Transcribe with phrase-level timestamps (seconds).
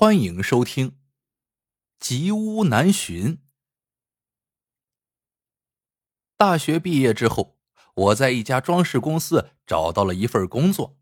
[0.00, 0.92] 欢迎收听
[1.98, 3.34] 《吉屋难寻》。
[6.38, 7.58] 大学毕业之后，
[7.92, 10.96] 我在一家装饰公司找到了一份工作。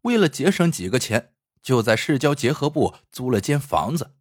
[0.00, 4.16] 为了节省几个钱，就在市郊结合部租了间房子。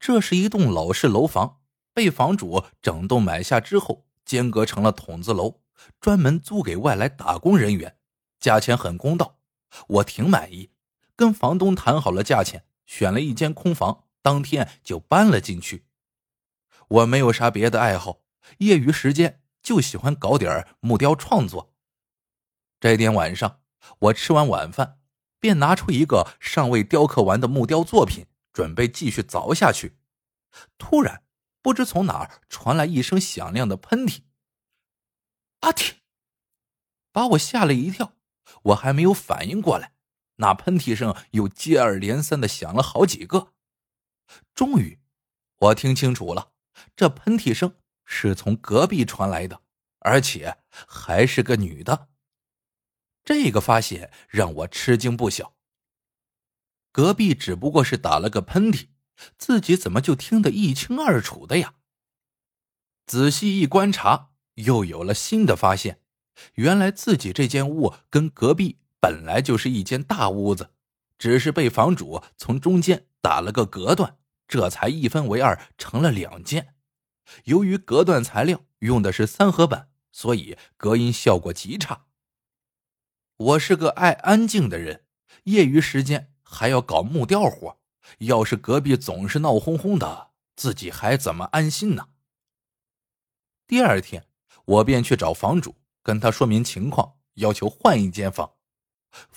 [0.00, 1.60] 这是一栋老式楼房，
[1.92, 5.60] 被房主整栋买下之后，间隔成了筒子楼，
[6.00, 7.96] 专门租给外来打工人员，
[8.40, 9.38] 价钱很公道，
[9.86, 10.72] 我挺满意。
[11.14, 12.66] 跟房东谈好了价钱。
[12.86, 15.86] 选了一间空房，当天就搬了进去。
[16.88, 18.20] 我没有啥别的爱好，
[18.58, 21.74] 业余时间就喜欢搞点木雕创作。
[22.78, 23.62] 这天晚上，
[23.98, 25.00] 我吃完晚饭，
[25.40, 29.96] 便拿出一个尚未雕刻完的木雕作品，准备继续凿下去。
[30.76, 31.22] 突然，
[31.62, 34.20] 不知从哪儿传来一声响亮的喷嚏
[35.60, 35.94] ，“阿嚏！”
[37.10, 38.12] 把我吓了一跳。
[38.64, 39.93] 我还没有反应过来。
[40.36, 43.52] 那喷嚏声又接二连三的响了好几个，
[44.54, 44.98] 终于，
[45.56, 46.52] 我听清楚了，
[46.96, 49.62] 这喷嚏声是从隔壁传来的，
[50.00, 52.08] 而且还是个女的。
[53.24, 55.54] 这个发现让我吃惊不小。
[56.92, 58.88] 隔壁只不过是打了个喷嚏，
[59.38, 61.74] 自己怎么就听得一清二楚的呀？
[63.06, 66.00] 仔细一观察，又有了新的发现，
[66.54, 68.80] 原来自己这间屋跟隔壁。
[69.04, 70.70] 本来就是一间大屋子，
[71.18, 74.16] 只是被房主从中间打了个隔断，
[74.48, 76.74] 这才一分为二，成了两间。
[77.44, 82.06] 由于隔断材料用的是三合板，所以隔音效果极差。
[83.36, 85.04] 我是个爱安静的人，
[85.42, 87.78] 业余时间还要搞木雕活，
[88.20, 92.08] 要是隔壁总是闹哄哄的，自己还怎么安心呢？
[93.66, 94.26] 第二天，
[94.64, 98.53] 我便去找房主，跟他说明情况，要求换一间房。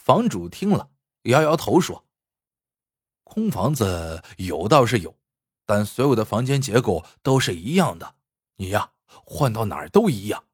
[0.07, 0.89] 房主听了，
[1.23, 2.05] 摇摇头说
[3.27, 5.13] ：“空房子有倒是有，
[5.65, 8.15] 但所有的房间结构都是一样的，
[8.55, 10.45] 你呀换到哪儿都一样。”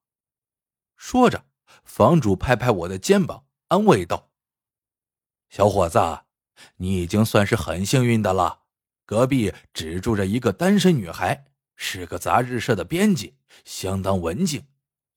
[0.97, 1.45] 说着，
[1.83, 4.31] 房主拍拍我的肩膀，安慰道
[5.51, 5.99] ：“小伙子，
[6.77, 8.61] 你已经算是很幸运的了。
[9.05, 14.65] 隔壁只住着一个单身女孩，是个杂志社的编辑，相当文静，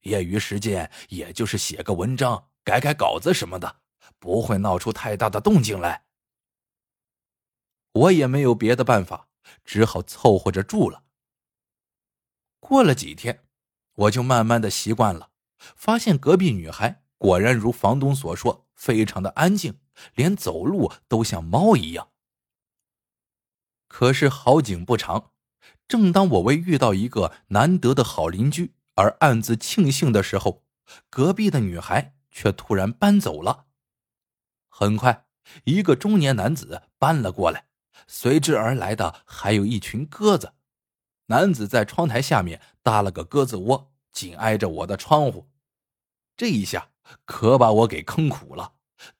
[0.03, 3.77] 业余时间也就是写个文章、改改稿子什么的。”
[4.19, 6.05] 不会闹出太大的动静来。
[7.93, 9.29] 我也没有别的办法，
[9.65, 11.05] 只好凑合着住了。
[12.61, 13.45] 过了几天，
[13.95, 19.79] 我就慢慢的习惯了，发现隔壁女孩果然如房东所说，非常的安静，
[20.15, 22.09] 连走路都像猫一样。
[23.89, 25.31] 可是好景不长，
[25.89, 30.65] 正当我为遇到一个难得的好邻居而暗自庆幸的时候，
[31.09, 33.66] 隔壁的女孩却突然搬走了。
[34.79, 35.25] 很快，
[35.65, 37.65] 一个中年男子搬了过来，
[38.07, 40.53] 随之而来的还有一群鸽子。
[41.29, 45.49] 男子在窗台下面搭了个鸽子窝，紧挨着我的窗户。
[46.37, 46.91] 这一下
[47.25, 48.75] 可把我给坑苦了，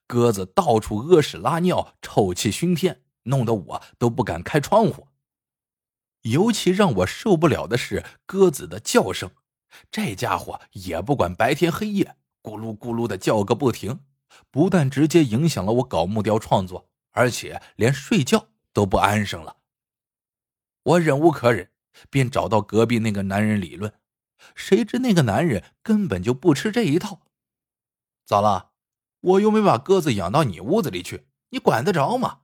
[0.05, 5.07] 鸽子到处屙屎拉尿，臭气熏天，弄得我都不敢开窗户。
[6.21, 9.31] 尤其让我受不了的是鸽子的叫声，
[9.89, 14.01] 这家伙也不管白天黑夜，咕噜咕噜的叫个不停。
[14.51, 19.57] 不但直接影响了我搞木雕创作，而且连睡觉都不安生了。
[20.83, 21.71] 我忍无可忍，
[22.09, 23.93] 便找到隔壁那个男人理论。
[24.55, 27.21] 谁知那个男人根本就不吃这一套。
[28.25, 28.71] 咋了？
[29.19, 32.41] 我又没把鸽子养到你屋子里去，你管得着吗？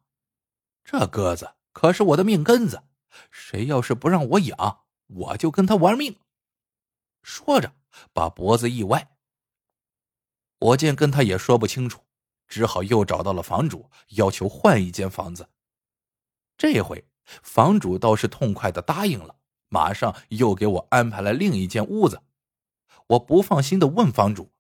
[0.84, 2.84] 这鸽子可是我的命根子，
[3.32, 6.20] 谁要是不让我养，我就跟他玩命。
[7.22, 7.74] 说着，
[8.12, 9.13] 把脖子一歪。
[10.64, 12.06] 我见跟他也说不清楚，
[12.48, 15.50] 只好又找到了房主，要求换一间房子。
[16.58, 19.36] 这回房主倒是痛快的答应了，
[19.68, 22.24] 马上又给我安排了另一间屋子。
[23.08, 24.54] 我不放心的问房主：“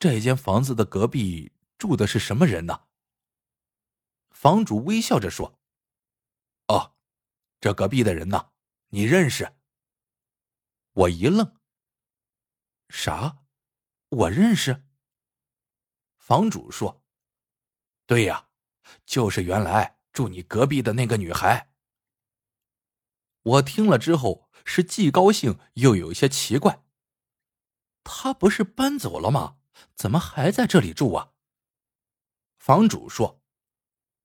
[0.00, 2.84] 这间房子的隔壁住的是什么人呢？”
[4.32, 5.60] 房主微笑着说
[6.68, 6.94] ：“哦，
[7.60, 8.48] 这隔壁的人呢，
[8.88, 9.52] 你认识？”
[10.92, 11.54] 我一愣
[12.88, 13.36] ：“啥？”
[14.10, 14.84] 我认识。
[16.18, 17.02] 房主说
[18.06, 18.48] ：“对呀，
[19.06, 21.70] 就是原来住你隔壁的那个女孩。”
[23.42, 26.84] 我听了之后是既高兴又有些奇怪。
[28.04, 29.58] 她不是搬走了吗？
[29.94, 31.32] 怎么还在这里住啊？
[32.58, 33.40] 房主说：“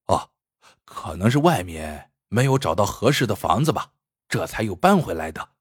[0.07, 0.31] 哦，
[0.83, 3.93] 可能是外面没有找到合适的房子吧，
[4.27, 5.55] 这才又搬回来的。”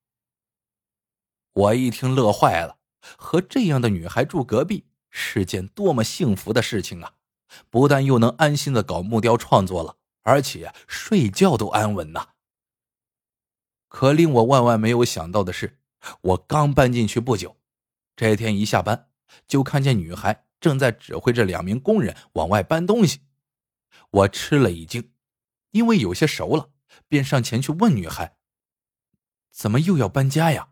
[1.53, 2.79] 我一听乐坏了。
[3.17, 7.13] 和这样的女孩住隔壁是件多么幸福的事情啊！
[7.71, 12.31] 不但又能安心的搞木雕创作了，而且睡觉都安稳呐。
[13.89, 15.79] 可令我万万没有想到的是，
[16.21, 17.57] 我刚搬进去不久，
[18.17, 19.09] 这天一下班
[19.47, 23.21] 就看见女孩正在指挥着两名工人往外搬东西，
[24.11, 25.13] 我吃了一惊，
[25.71, 26.71] 因为有些熟了，
[27.07, 28.37] 便上前去问女孩
[29.53, 30.71] ：“怎么又要搬家呀？”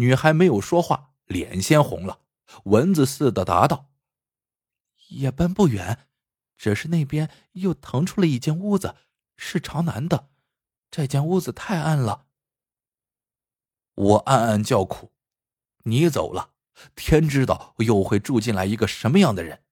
[0.00, 2.20] 女孩没有说话，脸先红了，
[2.64, 3.90] 蚊子似的答道
[5.08, 6.06] ：“也搬不远，
[6.56, 8.96] 只是那边又腾出了一间屋子，
[9.36, 10.30] 是朝南的。
[10.90, 12.24] 这间屋子太暗了。”
[13.94, 15.12] 我暗暗叫苦
[15.84, 16.54] ：“你走了，
[16.94, 19.64] 天知道又会住进来一个什么样的人。”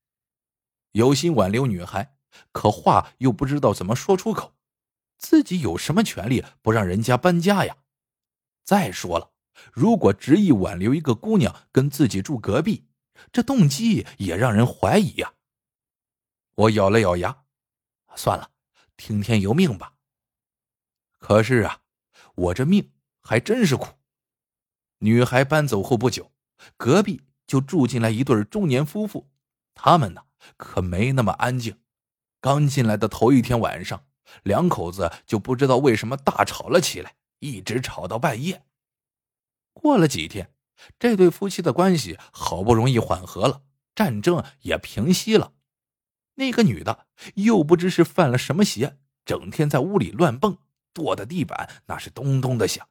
[0.92, 2.18] 有心挽留女孩，
[2.52, 4.52] 可话又不知道怎么说出口，
[5.16, 7.78] 自己有什么权利不让人家搬家呀？
[8.62, 9.32] 再说了。
[9.72, 12.86] 如果执意挽留一个姑娘跟自己住隔壁，
[13.32, 15.34] 这动机也让人怀疑呀。
[16.54, 17.44] 我咬了咬牙，
[18.16, 18.50] 算了，
[18.96, 19.94] 听天由命吧。
[21.18, 21.82] 可是啊，
[22.34, 23.88] 我这命还真是苦。
[24.98, 26.32] 女孩搬走后不久，
[26.76, 29.30] 隔壁就住进来一对中年夫妇，
[29.74, 30.22] 他们呢
[30.56, 31.80] 可没那么安静。
[32.40, 34.06] 刚进来的头一天晚上，
[34.42, 38.64] 两口子就不知道为什么大吵了起来，一直吵到半夜。
[39.80, 40.52] 过了几天，
[40.98, 43.62] 这对夫妻的关系好不容易缓和了，
[43.94, 45.52] 战争也平息了。
[46.34, 50.58] 那个女的又不知是犯了什么邪，整天在屋里乱蹦，
[50.92, 52.88] 跺的地板那是咚咚的响，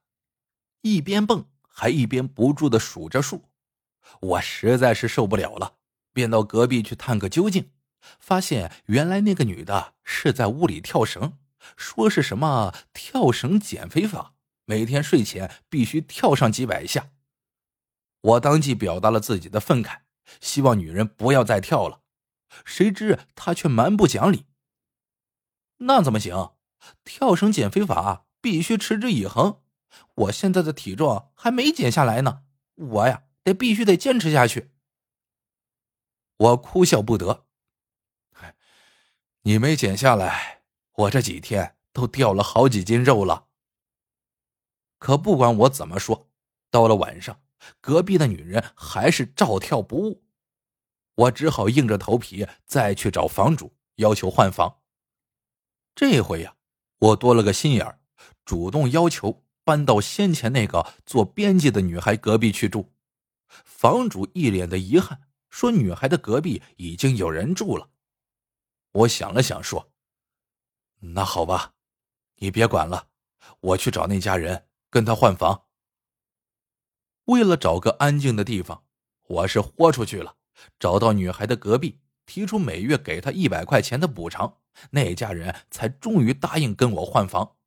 [0.81, 3.49] 一边蹦还一边不住的数着数。
[4.21, 5.75] 我实在是受不了了，
[6.13, 7.71] 便到隔壁去探个究竟。
[8.19, 11.37] 发现原来那个女的是在屋里跳绳，
[11.75, 14.35] 说是什么跳绳减肥法。
[14.69, 17.11] 每天睡前必须跳上几百下，
[18.19, 20.01] 我当即表达了自己的愤慨，
[20.41, 22.01] 希望女人不要再跳了。
[22.65, 24.45] 谁知她却蛮不讲理。
[25.77, 26.55] 那怎么行？
[27.05, 29.61] 跳绳减肥法必须持之以恒。
[30.15, 32.43] 我现在的体重还没减下来呢，
[32.75, 34.71] 我呀得必须得坚持下去。
[36.35, 37.45] 我哭笑不得，
[39.43, 43.46] 你没减下来，我这几天都掉了好几斤肉了。
[44.97, 46.29] 可不管我怎么说，
[46.71, 47.41] 到了晚上，
[47.81, 50.23] 隔壁的女人还是照跳不误。
[51.15, 54.81] 我只好硬着头皮再去找房主，要求换房。
[55.95, 56.55] 这回呀，
[56.99, 57.99] 我多了个心眼儿，
[58.45, 62.93] 主动要求搬到先前那个做编辑的女孩隔壁去住。
[63.47, 67.89] 房主一脸的遗憾，说：“女孩的隔壁已经有人住了。”
[68.91, 69.91] 我想了想，说
[70.99, 71.73] ：“那好吧，
[72.35, 73.07] 你别管了，
[73.59, 74.65] 我去找那家人。”
[74.97, 75.65] 跟他换房。
[77.25, 78.83] 为了找个安静的地方，
[79.27, 80.37] 我是豁出去了，
[80.79, 84.57] 找到女孩的隔壁，提出每月给她一百块钱的补偿，
[84.89, 87.57] 那家人才终于答应跟我换房。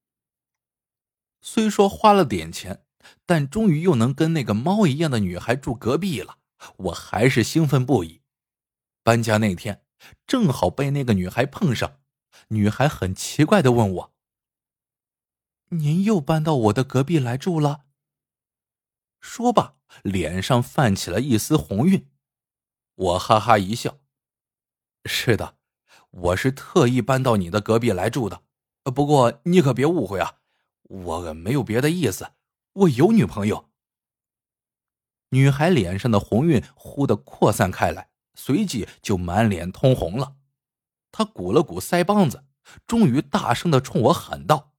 [1.40, 2.82] 虽说花了点钱，
[3.24, 6.38] 但终于又能跟那个猫一样的女孩住隔壁了，
[6.78, 8.22] 我还是兴奋不已。
[9.04, 9.84] 搬家那天，
[10.26, 12.00] 正好被那个女孩碰上，
[12.48, 14.14] 女孩很奇怪的问我。
[15.72, 17.84] 您又搬到我的隔壁来住了。
[19.20, 22.08] 说罢，脸上泛起了一丝红晕。
[22.96, 23.98] 我哈哈一笑
[25.06, 25.56] ：“是的，
[26.10, 28.42] 我是特意搬到你的隔壁来住的。
[28.82, 30.38] 不过你可别误会啊，
[30.82, 32.32] 我没有别的意思，
[32.72, 33.70] 我有女朋友。”
[35.30, 40.34] 女孩脸上的红晕忽的扩散开来，随即就满脸通红了。
[41.12, 42.44] 她鼓了鼓腮帮子，
[42.88, 44.69] 终于大声的冲我喊道。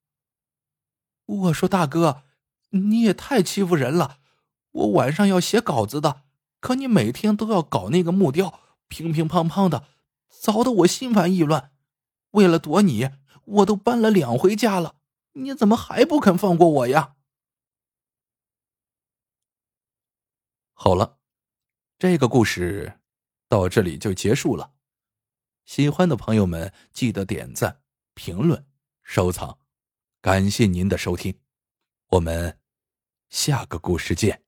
[1.32, 2.24] 我说：“大哥，
[2.72, 4.20] 你也太欺负人了！
[4.72, 6.24] 我晚上要写稿子的，
[6.60, 8.60] 可你每天都要搞那个木雕，
[8.90, 9.88] 乒乒乓乓的，
[10.28, 11.72] 糟得我心烦意乱。
[12.32, 13.10] 为了躲你，
[13.46, 14.96] 我都搬了两回家了，
[15.34, 17.16] 你怎么还不肯放过我呀？”
[20.74, 21.20] 好了，
[21.98, 23.00] 这个故事
[23.48, 24.74] 到这里就结束了。
[25.64, 27.82] 喜欢的朋友们记得点赞、
[28.16, 28.66] 评论、
[29.04, 29.61] 收藏。
[30.22, 31.36] 感谢您的收听，
[32.10, 32.60] 我们
[33.30, 34.44] 下个故事见。